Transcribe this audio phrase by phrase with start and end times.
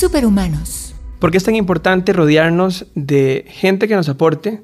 [0.00, 0.94] Superhumanos.
[1.18, 4.62] ¿Por qué es tan importante rodearnos de gente que nos aporte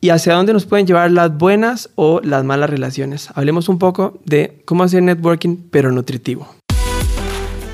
[0.00, 3.30] y hacia dónde nos pueden llevar las buenas o las malas relaciones?
[3.34, 6.46] Hablemos un poco de cómo hacer networking pero nutritivo.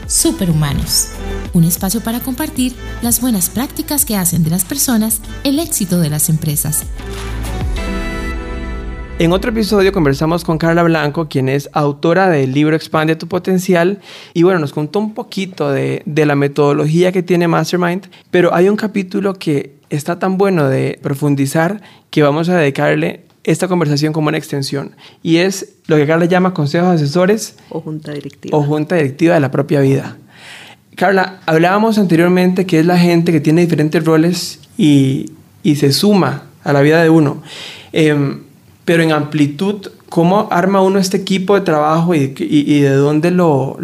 [0.06, 1.10] Superhumanos.
[1.52, 2.72] Un espacio para compartir
[3.02, 6.86] las buenas prácticas que hacen de las personas el éxito de las empresas.
[9.20, 14.00] En otro episodio conversamos con Carla Blanco, quien es autora del libro Expande tu potencial,
[14.34, 18.74] y bueno, nos contó un poquito de, la metodología que tiene Mastermind, pero hay un
[18.74, 24.36] capítulo que está tan bueno de profundizar que vamos a dedicarle esta conversación como una
[24.36, 28.58] extensión, y es lo que Carla llama consejos asesores o junta directiva.
[28.58, 30.16] O junta directiva de la propia vida.
[30.96, 35.30] Carla, hablábamos anteriormente que es la gente que tiene diferentes roles y,
[35.62, 37.42] se suma a la vida de uno.
[37.92, 38.40] Em,
[38.84, 43.76] pero en amplitud, ¿cómo arma uno este equipo de trabajo y, de, dónde lo,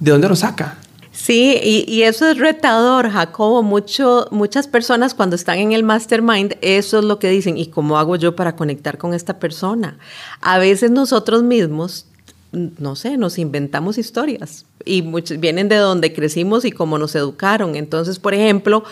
[0.00, 0.78] de dónde lo saca?
[1.12, 3.62] Sí, y, eso es retador, Jacobo.
[3.62, 8.16] Muchas personas cuando están en el mastermind, eso es lo que dicen, ¿y cómo hago
[8.16, 9.98] yo para conectar con esta persona?
[10.40, 12.06] A veces nosotros mismos,
[12.52, 15.02] no sé, nos inventamos historias y
[15.36, 17.76] vienen de donde crecimos y cómo nos educaron.
[17.76, 18.82] Entonces, por ejemplo,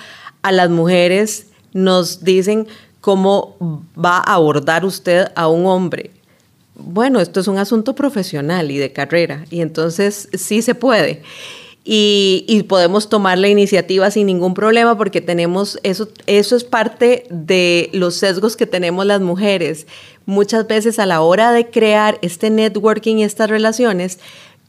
[0.43, 2.67] a las mujeres nos dicen,
[3.09, 3.57] ¿Cómo
[3.97, 6.11] va a abordar usted a un hombre?
[6.75, 11.23] Bueno, esto es un asunto profesional y de carrera, y entonces sí se puede.
[11.85, 17.89] Y, podemos tomar la iniciativa sin ningún problema porque tenemos eso, eso es parte de
[17.95, 19.87] los sesgos que tenemos las mujeres.
[20.27, 24.19] Muchas veces a la hora de crear este networking y estas relaciones,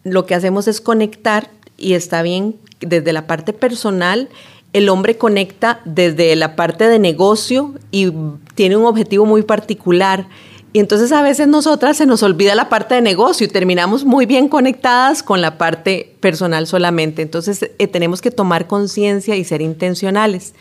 [0.06, 4.30] lo que hacemos es conectar y está bien desde la parte personal
[4.74, 8.12] el hombre conecta desde la parte de negocio y
[8.56, 10.28] tiene un objetivo muy particular.
[10.72, 14.28] Y entonces a veces nosotras se nos olvida la parte de negocio y terminamos muy
[14.28, 17.24] bien conectadas con la parte personal solamente.
[17.24, 20.54] Entonces eh, tenemos que tomar conciencia y ser intencionales.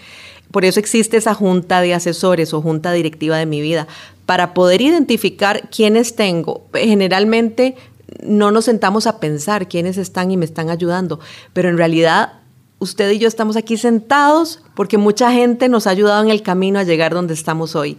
[0.51, 3.87] Por eso existe esa junta de asesores o junta directiva de mi vida,
[4.25, 6.67] para poder identificar quiénes tengo.
[6.73, 7.77] Generalmente
[8.23, 11.21] no nos sentamos a pensar quiénes están y me están ayudando,
[11.53, 12.33] pero en realidad
[12.79, 16.79] usted y yo estamos aquí sentados porque mucha gente nos ha ayudado en el camino
[16.79, 17.97] a llegar donde estamos hoy.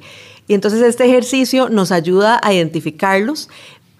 [0.47, 3.49] Y entonces este ejercicio nos ayuda a identificarlos.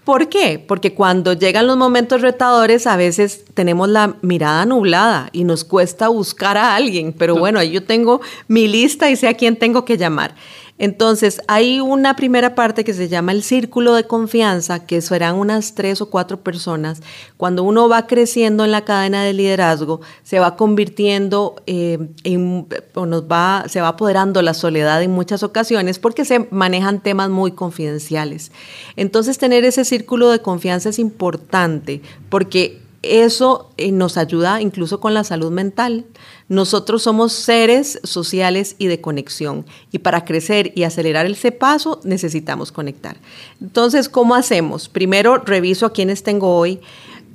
[0.03, 0.57] ¿Por qué?
[0.65, 6.07] Porque cuando llegan los momentos retadores a veces tenemos la mirada nublada y nos cuesta
[6.07, 9.85] buscar a alguien, pero bueno, ahí yo tengo mi lista y sé a quién tengo
[9.85, 10.33] que llamar.
[10.79, 15.75] Entonces, hay una primera parte que se llama el círculo de confianza, que serán unas
[15.75, 17.01] tres o cuatro personas.
[17.35, 23.05] Cuando uno va creciendo en la cadena de liderazgo, se va convirtiendo eh, en, o
[23.05, 27.51] nos va, se va apoderando la soledad en muchas ocasiones porque se manejan temas muy
[27.51, 28.53] confidenciales.
[28.95, 35.13] Entonces, tener ese círculo de confianza es importante porque eso eh, nos ayuda incluso con
[35.13, 36.05] la salud mental.
[36.47, 42.71] Nosotros somos seres sociales y de conexión y para crecer y acelerar ese paso necesitamos
[42.71, 43.17] conectar.
[43.61, 44.89] Entonces, ¿cómo hacemos?
[44.89, 46.81] Primero reviso a quienes tengo hoy.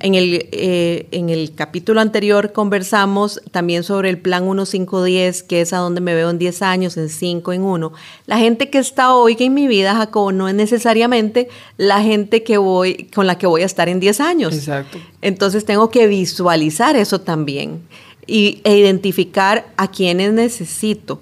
[0.01, 5.71] En el, eh, en el capítulo anterior conversamos también sobre el plan 1510, que es
[5.71, 7.93] a donde me veo en 10 años, en 5, en 1.
[8.25, 11.47] La gente que está hoy en mi vida, Jacobo, no es necesariamente
[11.77, 14.53] la gente que voy, con la que voy a estar en 10 años.
[14.53, 14.97] Exacto.
[15.21, 17.81] Entonces tengo que visualizar eso también
[18.27, 21.21] y, e identificar a quienes necesito.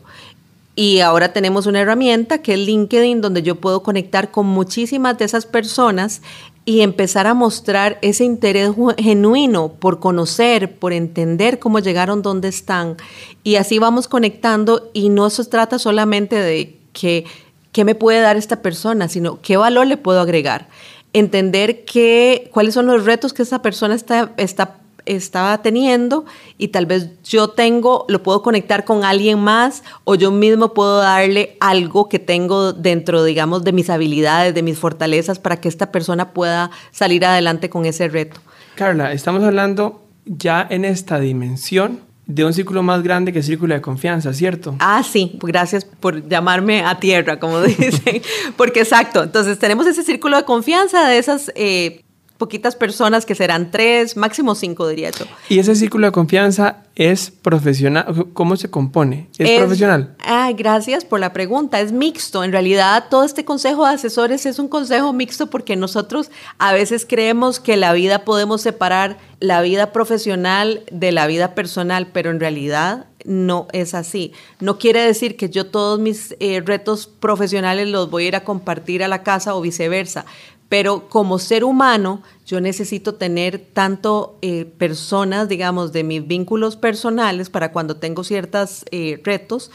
[0.75, 5.25] Y ahora tenemos una herramienta que es LinkedIn, donde yo puedo conectar con muchísimas de
[5.25, 6.23] esas personas
[6.65, 12.97] y empezar a mostrar ese interés genuino por conocer, por entender cómo llegaron donde están.
[13.43, 17.25] Y así vamos conectando y no se trata solamente de que,
[17.73, 20.69] qué me puede dar esta persona, sino qué valor le puedo agregar.
[21.11, 26.25] Entender qué, cuáles son los retos que esa persona está, está estaba teniendo
[26.57, 30.99] y tal vez yo tengo, lo puedo conectar con alguien más o yo mismo puedo
[30.99, 35.91] darle algo que tengo dentro, digamos, de mis habilidades, de mis fortalezas para que esta
[35.91, 38.39] persona pueda salir adelante con ese reto.
[38.75, 43.73] Carla, estamos hablando ya en esta dimensión de un círculo más grande que el círculo
[43.73, 44.75] de confianza, ¿cierto?
[44.79, 48.21] Ah, sí, gracias por llamarme a tierra, como dicen,
[48.55, 52.02] porque exacto, entonces tenemos ese círculo de confianza de esas eh,
[52.43, 55.23] poquitas personas que serán tres, máximo cinco, diría yo.
[55.47, 58.27] ¿Y ese círculo de confianza es profesional?
[58.33, 59.29] ¿Cómo se compone?
[59.37, 60.13] ¿Es, profesional?
[60.19, 61.79] Ay, gracias por la pregunta.
[61.79, 62.43] Es mixto.
[62.43, 67.05] En realidad, todo este consejo de asesores es un consejo mixto porque nosotros a veces
[67.07, 72.41] creemos que la vida podemos separar la vida profesional de la vida personal, pero en
[72.41, 74.33] realidad no es así.
[74.59, 78.43] No quiere decir que yo todos mis eh, retos profesionales los voy a ir a
[78.43, 80.25] compartir a la casa o viceversa,
[80.73, 87.51] pero como ser humano yo necesito tener tanto eh, personas, digamos, de mis vínculos personales
[87.51, 89.69] para cuando tengo ciertos eh, retos,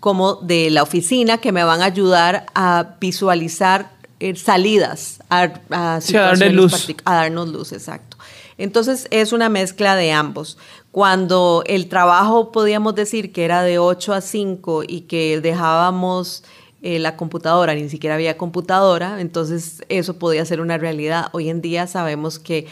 [0.00, 5.98] como de la oficina que me van a ayudar a visualizar eh, salidas, a, a,
[5.98, 6.88] a, luz.
[7.04, 8.16] a darnos luz, exacto.
[8.58, 10.58] Entonces es una mezcla de ambos.
[10.90, 16.42] Cuando el trabajo podíamos decir que era de 8 a 5 y que dejábamos
[16.82, 21.28] eh, la computadora, ni siquiera había computadora, entonces eso podía ser una realidad.
[21.32, 22.66] Hoy en día sabemos que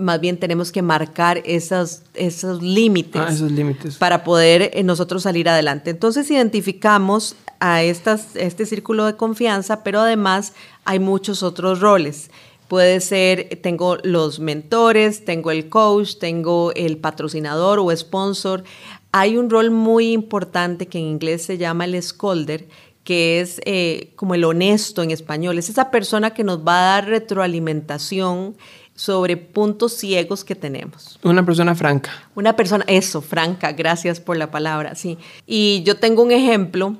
[0.00, 5.22] más bien tenemos que marcar esos, esos límites, ah, esos límites para poder eh, nosotros
[5.24, 5.90] salir adelante.
[5.90, 10.54] Entonces identificamos a estas, este círculo de confianza, pero además
[10.84, 12.30] hay muchos otros roles.
[12.66, 18.64] Puede ser, tengo los mentores, tengo el coach, tengo el patrocinador o sponsor.
[19.12, 22.68] Hay un rol muy importante que en inglés se llama el scolder,
[23.10, 25.58] que es eh, como el honesto en español.
[25.58, 28.54] Es esa persona que nos va a dar retroalimentación
[28.94, 31.18] sobre puntos ciegos que tenemos.
[31.24, 32.12] Una persona franca.
[32.36, 35.18] Una persona, eso, franca, gracias por la palabra, sí.
[35.44, 36.94] Y yo tengo un ejemplo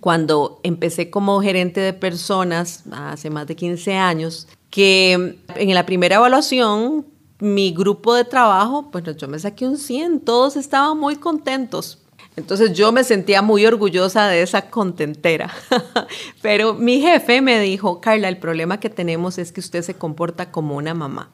[0.00, 6.16] cuando empecé como gerente de personas hace más de 15 años, que en la primera
[6.16, 7.06] evaluación,
[7.38, 11.99] mi grupo de trabajo, pues yo me saqué un 100, todos estaban muy contentos.
[12.36, 15.50] Entonces yo me sentía muy orgullosa de esa contentera.
[16.42, 20.50] Pero mi jefe me dijo, Carla, el problema que tenemos es que usted se comporta
[20.50, 21.30] como una mamá.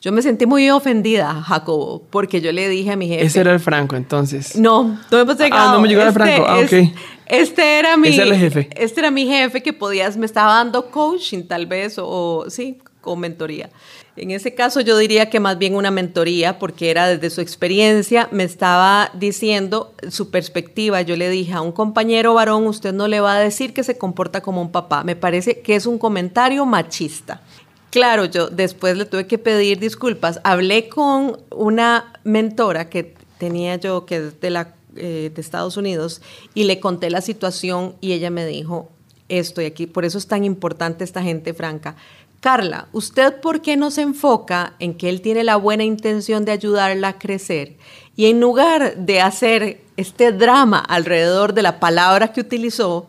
[0.00, 3.24] Yo me sentí muy ofendida, Jacobo, porque yo le dije a mi jefe.
[3.24, 4.54] Ese era el Franco, entonces.
[4.56, 5.70] No, no hemos llegado.
[5.70, 6.44] Ah, no me llegó el Franco.
[6.46, 6.92] Ah, ok.
[7.26, 8.08] este era mi.
[8.08, 8.68] Ese era el jefe.
[8.76, 13.16] Este era mi jefe que podías, me estaba dando coaching, tal vez, o, sí, o
[13.16, 13.70] mentoría.
[14.16, 18.28] En ese caso yo diría que más bien una mentoría, porque era desde su experiencia,
[18.32, 21.02] me estaba diciendo su perspectiva.
[21.02, 23.98] Yo le dije a un compañero varón, usted no le va a decir que se
[23.98, 25.04] comporta como un papá.
[25.04, 27.42] Me parece que es un comentario machista.
[27.90, 30.40] Claro, yo después le tuve que pedir disculpas.
[30.44, 36.20] Hablé con una mentora que tenía yo, que es de, la, eh, de Estados Unidos,
[36.54, 38.90] y le conté la situación y ella me dijo,
[39.28, 41.96] esto y aquí, por eso es tan importante esta gente franca.
[42.40, 46.52] Carla, ¿usted por qué no se enfoca en que él tiene la buena intención de
[46.52, 47.76] ayudarla a crecer?
[48.14, 53.08] Y en lugar de hacer este drama alrededor de la palabra que utilizó,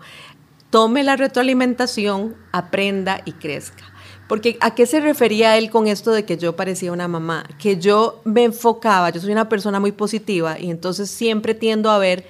[0.70, 3.86] tome la retroalimentación, aprenda y crezca.
[4.28, 7.46] Porque ¿a qué se refería él con esto de que yo parecía una mamá?
[7.60, 11.98] Que yo me enfocaba, yo soy una persona muy positiva y entonces siempre tiendo a
[11.98, 12.26] ver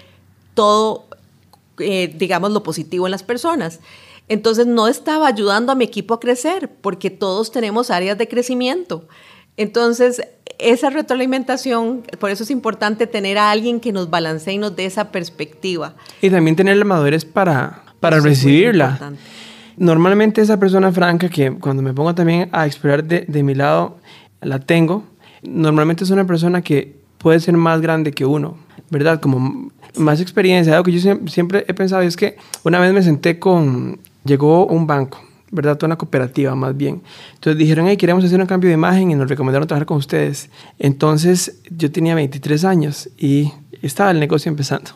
[0.53, 1.05] todo,
[1.79, 3.79] eh, digamos, lo positivo en las personas.
[4.29, 9.07] Entonces no estaba ayudando a mi equipo a crecer porque todos tenemos áreas de crecimiento.
[9.56, 10.21] Entonces,
[10.59, 14.85] esa retroalimentación, por eso es importante tener a alguien que nos balancee y nos dé
[14.85, 15.95] esa perspectiva.
[16.21, 19.13] Y también tener la madurez para, para recibirla.
[19.77, 23.97] Normalmente esa persona franca que cuando me pongo también a explorar de, de, mi lado,
[24.41, 25.03] la tengo,
[25.44, 28.57] normalmente es una persona que puede ser más grande que uno,
[28.89, 29.19] ¿verdad?
[29.19, 30.73] Como más experiencia.
[30.73, 34.85] Algo que yo siempre he pensado es que una vez me senté con, llegó un
[34.85, 35.19] banco,
[35.51, 35.77] ¿verdad?
[35.77, 37.01] Toda una cooperativa más bien.
[37.35, 40.50] Entonces dijeron, hey, queremos hacer un cambio de imagen y nos recomendaron trabajar con ustedes.
[40.77, 43.51] Entonces yo tenía 23 años y
[43.81, 44.91] estaba el negocio empezando.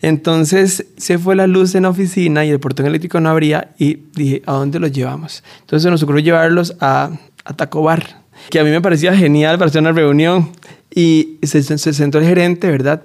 [0.00, 3.98] Entonces se fue la luz en la oficina y el portón eléctrico no abría y
[4.14, 5.42] dije, ¿a dónde los llevamos?
[5.60, 7.10] Entonces nos ocurrió llevarlos a,
[7.44, 10.50] a Taco Bar, que a mí me parecía genial para hacer una reunión.
[10.94, 13.02] Y se, se sentó el gerente, ¿verdad?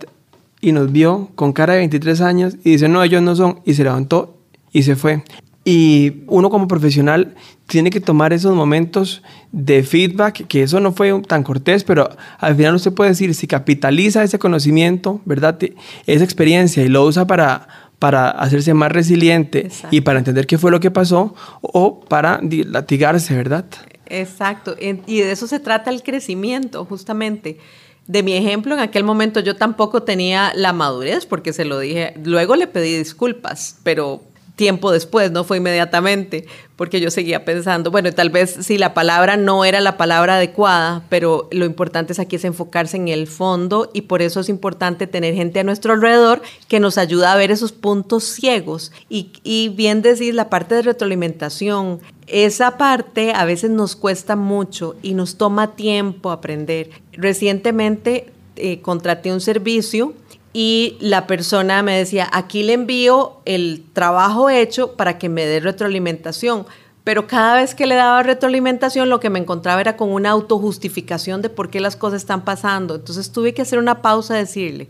[0.62, 3.60] Y nos vio con cara de 23 años y dice, no, ellos no son.
[3.66, 4.38] Y se levantó
[4.72, 5.24] y se fue.
[5.64, 7.36] Y uno como profesional
[7.68, 12.56] tiene que tomar esos momentos de feedback, que eso no fue tan cortés, pero al
[12.56, 15.60] final usted puede decir, si capitaliza ese conocimiento, ¿verdad?
[16.08, 17.68] Esa experiencia y lo usa para,
[18.00, 23.36] para hacerse más resiliente y para entender qué fue lo que pasó o para latigarse,
[23.36, 23.66] ¿verdad?
[24.08, 24.76] Exacto.
[24.80, 27.60] Y de eso se trata el crecimiento, justamente.
[28.08, 32.16] De mi ejemplo, en aquel momento yo tampoco tenía la madurez porque se lo dije,
[32.24, 34.24] luego le pedí disculpas, pero
[34.62, 39.36] tiempo después, no fue inmediatamente, porque yo seguía pensando, bueno, tal vez si la palabra
[39.36, 43.90] no era la palabra adecuada, pero lo importante es aquí es enfocarse en el fondo
[43.92, 47.50] y por eso es importante tener gente a nuestro alrededor que nos ayuda a ver
[47.50, 48.92] esos puntos ciegos.
[49.10, 55.16] Y, bien decir, la parte de retroalimentación, esa parte a veces nos cuesta mucho y
[55.16, 56.92] nos toma tiempo aprender.
[57.14, 60.14] Recientemente eh, contraté un servicio
[60.54, 65.60] y la persona me decía, aquí le envío el trabajo hecho para que me dé
[65.60, 66.66] retroalimentación.
[67.04, 71.42] Pero cada vez que le daba retroalimentación, lo que me encontraba era con una autojustificación
[71.42, 72.96] de por qué las cosas están pasando.
[72.96, 74.90] Entonces tuve que hacer una pausa y decirle,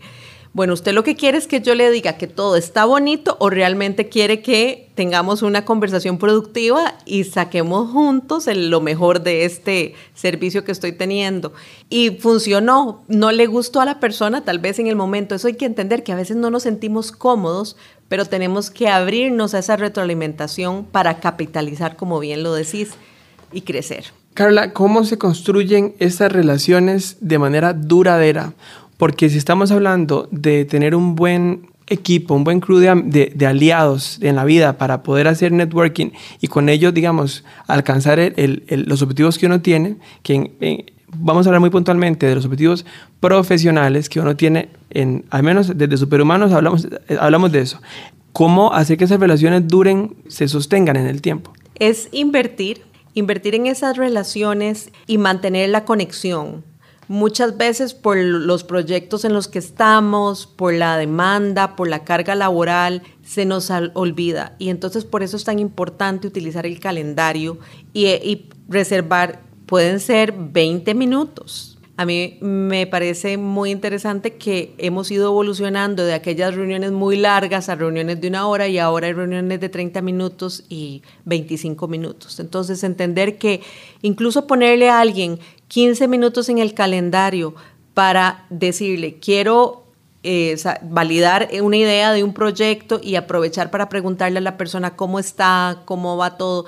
[0.54, 3.50] bueno, usted lo que quiere es que yo le diga que todo está bonito o
[3.50, 10.66] realmente quiere que tengamos una conversación productiva y saquemos juntos lo mejor de este servicio
[10.66, 11.54] que estoy teniendo.
[11.90, 15.36] Y funcionó, no le gustó a la persona tal vez en el momento.
[15.36, 17.78] Eso hay que entender que a veces no nos sentimos cómodos,
[18.10, 22.90] pero tenemos que abrirnos a esa retroalimentación para capitalizar, como bien lo decís,
[23.54, 24.08] y crecer.
[24.34, 28.54] Carla, ¿cómo se construyen estas relaciones de manera duradera?
[29.02, 34.36] Porque si estamos hablando de tener un buen equipo, un buen crew de, aliados en
[34.36, 39.60] la vida para poder hacer networking y con ellos, digamos, alcanzar los objetivos que uno
[39.60, 42.86] tiene, que vamos a hablar muy puntualmente de los objetivos
[43.20, 46.88] profesionales que uno tiene, en, al menos desde Superhumanos hablamos,
[47.20, 47.82] hablamos de eso.
[48.34, 51.54] ¿Cómo hacer que esas relaciones duren, se sostengan en el tiempo?
[51.80, 56.64] Es invertir Invertir en esas relaciones y mantener la conexión.
[57.12, 62.36] Muchas veces por los proyectos en los que estamos, por la demanda, por la carga
[62.36, 64.56] laboral, se nos olvida.
[64.60, 67.60] Y entonces por eso es tan importante utilizar el calendario
[67.92, 75.12] y, y reservar, pueden ser 20 minutos, a mí me parece muy interesante que hemos
[75.12, 79.14] ido evolucionando de aquellas reuniones muy largas a reuniones de una hora y ahora hay
[79.14, 82.40] reuniones de 30 minutos y 25 minutos.
[82.40, 83.62] Entonces, entender que
[84.02, 85.38] incluso ponerle a alguien
[85.72, 87.56] 15 minutos en el calendario
[87.94, 89.86] para decirle, quiero
[90.22, 95.18] eh, validar una idea de un proyecto y aprovechar para preguntarle a la persona cómo
[95.18, 96.66] está, cómo va todo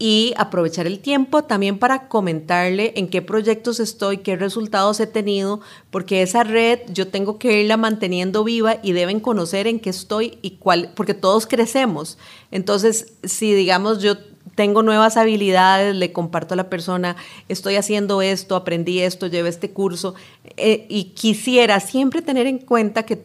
[0.00, 5.60] y aprovechar el tiempo también para comentarle en qué proyectos estoy, qué resultados he tenido,
[5.90, 10.38] porque esa red yo tengo que irla manteniendo viva y deben conocer en qué estoy
[10.42, 12.18] y cuál, porque todos crecemos.
[12.50, 14.16] Entonces, si digamos yo
[14.54, 17.16] tengo nuevas habilidades, le comparto a la persona,
[17.48, 20.14] estoy haciendo esto, aprendí esto, llevé este curso,
[20.56, 23.22] eh, y quisiera siempre tener en cuenta que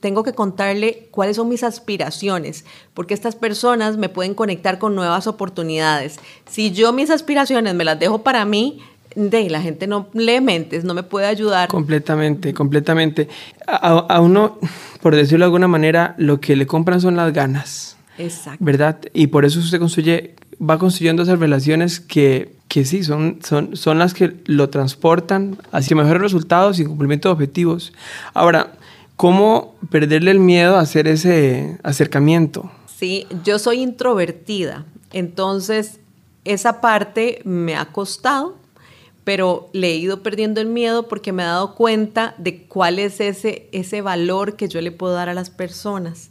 [0.00, 5.26] tengo que contarle cuáles son mis aspiraciones, porque estas personas me pueden conectar con nuevas
[5.26, 6.18] oportunidades.
[6.50, 8.80] Si yo mis aspiraciones me las dejo para mí,
[9.14, 11.68] de, la gente no lee mentes, no me puede ayudar.
[11.68, 13.28] Completamente, completamente.
[13.66, 14.58] A, uno,
[15.00, 17.96] por decirlo de alguna manera, lo que le compran son las ganas.
[18.18, 18.64] Exacto.
[18.64, 19.00] ¿Verdad?
[19.12, 23.98] Y por eso usted construye, va construyendo esas relaciones que, que sí, son, son, son
[23.98, 27.92] las que lo transportan hacia mejores resultados y cumplimiento de objetivos.
[28.34, 28.72] Ahora,
[29.22, 32.72] ¿Cómo perderle el miedo a hacer ese acercamiento?
[32.86, 36.00] Sí, yo soy introvertida, entonces
[36.44, 38.56] esa parte me ha costado,
[39.22, 43.20] pero le he ido perdiendo el miedo porque me he dado cuenta de cuál es
[43.20, 46.30] ese, ese valor que yo le puedo dar a las personas.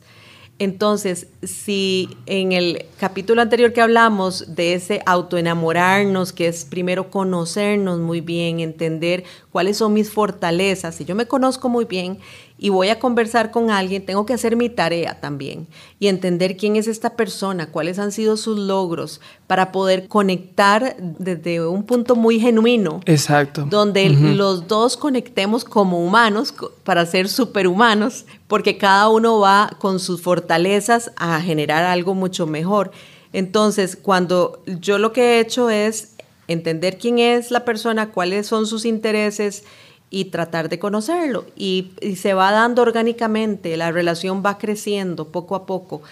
[0.61, 7.97] Entonces, si en el capítulo anterior que hablamos de ese autoenamorarnos, que es primero conocernos
[7.97, 12.19] muy bien, entender cuáles son mis fortalezas, si yo me conozco muy bien
[12.63, 15.67] y voy a conversar con alguien, tengo que hacer mi tarea también
[15.99, 21.65] y entender quién es esta persona, cuáles han sido sus logros, para poder conectar desde
[21.65, 23.01] un punto muy genuino.
[23.07, 23.65] Exacto.
[23.67, 26.53] Donde los dos conectemos como humanos
[26.83, 32.91] para ser superhumanos, porque cada uno va con sus fortalezas a generar algo mucho mejor.
[33.33, 36.13] Entonces, cuando yo lo que he hecho es
[36.47, 39.63] entender quién es la persona, cuáles son sus intereses,
[40.13, 41.45] y tratar de conocerlo.
[41.55, 46.03] Y, se va dando orgánicamente, la relación va creciendo poco a poco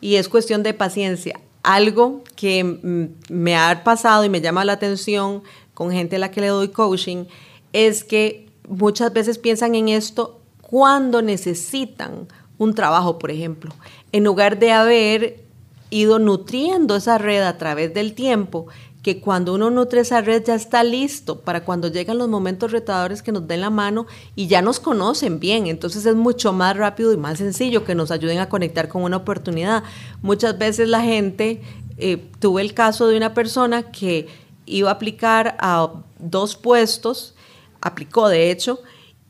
[0.00, 1.38] y es cuestión de paciencia.
[1.64, 5.42] Algo que mm, me ha pasado y me llama la atención
[5.74, 7.24] con gente a la que le doy coaching
[7.72, 13.72] es que muchas veces piensan en esto cuando necesitan un trabajo, por ejemplo,
[14.12, 15.40] en lugar de haber
[15.90, 18.66] ido nutriendo esa red a través del tiempo
[19.02, 23.22] que cuando uno nutre esa red ya está listo para cuando llegan los momentos retadores
[23.22, 25.66] que nos den la mano y ya nos conocen bien.
[25.66, 29.18] Entonces es mucho más rápido y más sencillo que nos ayuden a conectar con una
[29.18, 29.84] oportunidad.
[30.20, 31.62] Muchas veces la gente,
[31.96, 34.26] eh, tuve el caso de una persona que
[34.66, 37.34] iba a aplicar a dos puestos,
[37.80, 38.80] aplicó de hecho,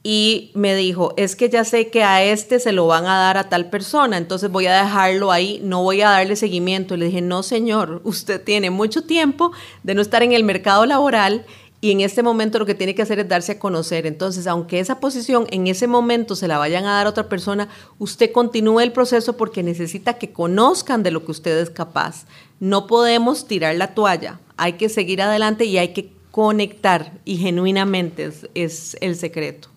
[0.03, 3.37] y me dijo, es que ya sé que a este se lo van a dar
[3.37, 6.95] a tal persona, entonces voy a dejarlo ahí, no voy a darle seguimiento.
[6.95, 9.53] Y le dije, no señor, usted tiene mucho tiempo
[9.83, 11.45] de no estar en el mercado laboral
[11.81, 14.07] y en este momento lo que tiene que hacer es darse a conocer.
[14.07, 17.69] Entonces, aunque esa posición en ese momento se la vayan a dar a otra persona,
[17.99, 22.27] usted continúe el proceso porque necesita que conozcan de lo que usted es capaz.
[22.61, 28.31] No podemos tirar la toalla, hay que seguir adelante y hay que conectar y genuinamente
[28.55, 29.69] es el secreto.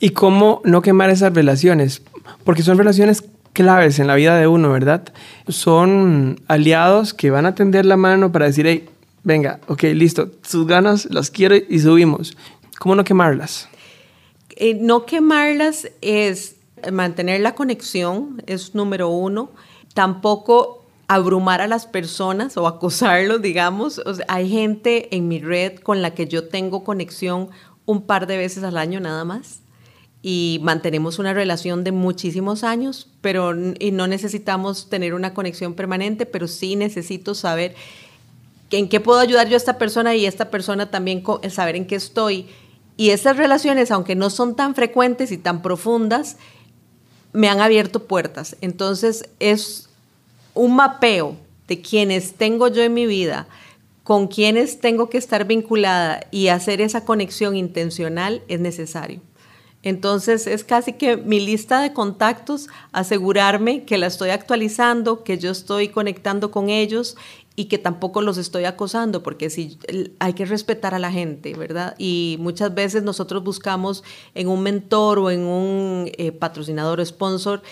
[0.00, 2.02] ¿Y cómo no quemar esas relaciones?
[2.44, 5.12] Porque son relaciones claves en la vida de uno, ¿verdad?
[5.48, 8.88] Son aliados que van a tender la mano para decir, hey,
[9.22, 12.36] venga, ok, listo, sus ganas las quiero y subimos.
[12.78, 13.68] ¿Cómo no quemarlas?
[14.56, 16.56] Eh, no quemarlas es
[16.90, 19.50] mantener la conexión es número uno.
[19.94, 24.00] Tampoco abrumar a las personas o acosarlos, digamos.
[24.28, 27.50] hay gente en mi red con la que yo tengo conexión
[27.86, 29.62] un par de veces al año nada más
[30.22, 36.26] y mantenemos una relación de muchísimos años, pero y no necesitamos tener una conexión permanente,
[36.26, 37.74] pero sí necesito saber
[38.70, 41.96] en qué puedo ayudar yo a esta persona y esta persona también saber en qué
[41.96, 42.46] estoy.
[42.96, 46.36] Y esas relaciones, aunque no son tan frecuentes y tan profundas,
[47.32, 48.56] me han abierto puertas.
[48.60, 49.88] Entonces es
[50.54, 51.36] un mapeo
[51.66, 53.48] de quienes tengo yo en mi vida,
[54.02, 59.20] con quienes tengo que estar vinculada y hacer esa conexión intencional es necesario.
[59.84, 65.50] Entonces es casi que mi lista de contactos, asegurarme que la estoy actualizando, que yo
[65.50, 67.16] estoy conectando con ellos
[67.56, 69.78] y que tampoco los estoy acosando, porque si
[70.20, 71.94] hay que respetar a la gente, ¿verdad?
[71.98, 74.04] Y muchas veces nosotros buscamos
[74.34, 77.62] en un mentor o en un eh, patrocinador o sponsor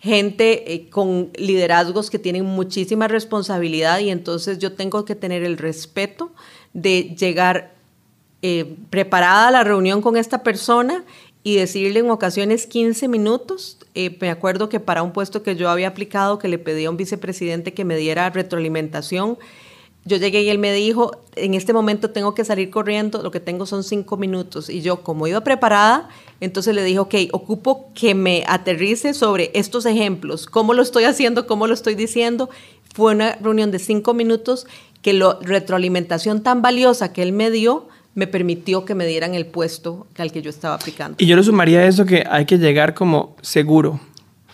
[0.00, 5.58] gente eh, con liderazgos que tienen muchísima responsabilidad y entonces yo tengo que tener el
[5.58, 6.32] respeto
[6.72, 7.74] de llegar
[8.42, 11.04] eh, preparada a la reunión con esta persona
[11.42, 13.78] y decirle en ocasiones 15 minutos.
[13.94, 16.90] Eh, me acuerdo que para un puesto que yo había aplicado, que le pedí a
[16.90, 19.38] un vicepresidente que me diera retroalimentación,
[20.04, 23.40] yo llegué y él me dijo, en este momento tengo que salir corriendo, lo que
[23.40, 24.70] tengo son cinco minutos.
[24.70, 26.08] Y yo, como iba preparada,
[26.40, 31.46] entonces le dije, ok, ocupo que me aterrice sobre estos ejemplos, cómo lo estoy haciendo,
[31.46, 32.48] cómo lo estoy diciendo.
[32.94, 34.66] Fue una reunión de cinco minutos
[35.02, 39.46] que la retroalimentación tan valiosa que él me dio, me permitió que me dieran el
[39.46, 41.16] puesto al que yo estaba aplicando.
[41.20, 44.00] Y yo le sumaría eso que hay que llegar como seguro.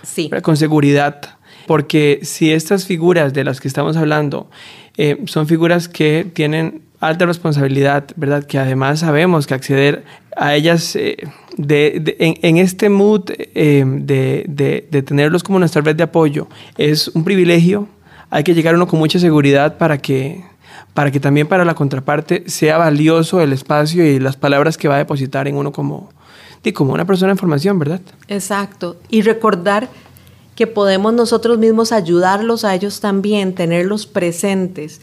[0.06, 0.30] Sí.
[0.42, 1.20] Con seguridad.
[1.66, 4.48] Porque si estas figuras de las que estamos hablando
[4.96, 8.44] eh, son figuras que tienen alta responsabilidad, ¿verdad?
[8.44, 10.04] Que además sabemos que acceder
[10.36, 11.16] a ellas eh,
[11.56, 16.48] de, en, este mood eh, de, de tenerlos como nuestra red de apoyo
[16.78, 17.88] es un privilegio.
[18.30, 20.44] Hay que llegar uno con mucha seguridad para que
[20.96, 24.94] para que también para la contraparte sea valioso el espacio y las palabras que va
[24.94, 26.08] a depositar en uno como,
[26.74, 28.00] como una persona en formación, ¿verdad?
[28.28, 28.96] Exacto.
[29.08, 29.88] Y recordar
[30.56, 35.00] que podemos nosotros mismos ayudarlos a ellos también, tenerlos presentes.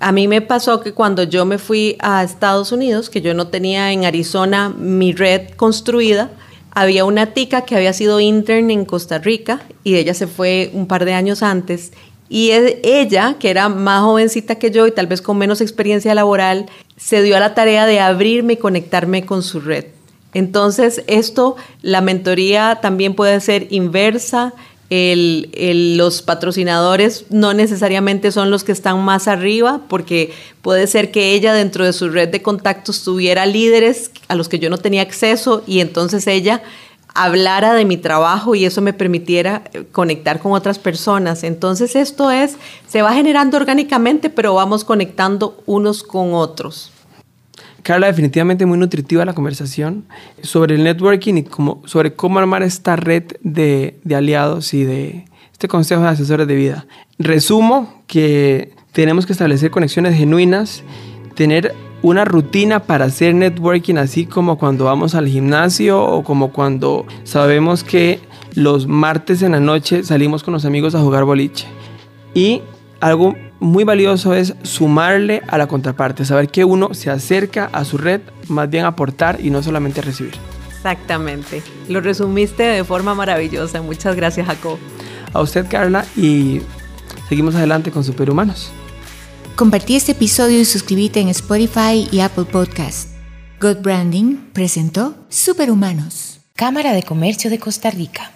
[0.00, 3.46] A mí me pasó que cuando yo me fui a Estados Unidos, que yo no
[3.48, 6.30] tenía en Arizona mi red construida,
[6.72, 10.86] había una tica que había sido intern en Costa Rica y ella se fue un
[10.86, 11.92] par de años antes
[12.28, 16.66] y ella, que era más jovencita que yo y tal vez con menos experiencia laboral,
[16.96, 19.86] se dio a la tarea de abrirme y conectarme con su red.
[20.36, 24.52] Entonces, esto, la mentoría también puede ser inversa.
[24.90, 31.54] los patrocinadores no necesariamente son los que están más arriba, porque puede ser que ella
[31.54, 35.64] dentro de su red de contactos tuviera líderes a los que yo no tenía acceso
[35.66, 36.62] y entonces ella
[37.14, 41.44] hablara de mi trabajo y eso me permitiera eh, conectar con otras personas.
[41.44, 46.92] Entonces esto es, se va generando orgánicamente, pero vamos conectando unos con otros.
[47.86, 50.06] Carla, definitivamente muy nutritiva la conversación
[50.42, 55.26] sobre el networking y como, sobre cómo armar esta red de, de aliados y de
[55.52, 56.86] este consejo de asesores de vida.
[57.20, 60.82] Resumo que tenemos que establecer conexiones genuinas,
[61.36, 67.06] tener una rutina para hacer networking, así como cuando vamos al gimnasio o como cuando
[67.22, 68.18] sabemos que
[68.56, 71.68] los martes en la noche salimos con los amigos a jugar boliche.
[72.34, 72.62] Y
[72.98, 77.98] algo muy valioso es sumarle a la contraparte, saber que uno se acerca a su
[77.98, 80.34] red, más bien aportar y no solamente recibir.
[80.68, 81.62] Exactamente.
[81.88, 83.82] Lo resumiste de forma maravillosa.
[83.82, 84.78] Muchas gracias, Jacob.
[85.32, 86.60] A usted, Carla, y
[87.28, 88.70] seguimos adelante con Superhumanos.
[89.56, 93.10] Compartí este episodio y suscríbete en Spotify y Apple Podcast.
[93.60, 96.40] God Branding presentó Superhumanos.
[96.54, 98.35] Cámara de Comercio de Costa Rica.